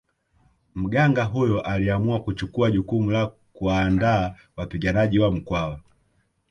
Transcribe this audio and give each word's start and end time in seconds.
Mganga 0.75 1.23
huyo 1.23 1.61
aliamua 1.61 2.21
kuchukua 2.23 2.71
jukumu 2.71 3.11
la 3.11 3.31
kuwaandaa 3.53 4.35
wapiganaji 4.57 5.19
wa 5.19 5.31
Mkwawa 5.31 5.79